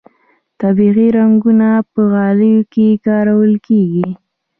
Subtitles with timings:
[0.61, 4.07] طبیعي رنګونه په غالیو کې کارول کیږي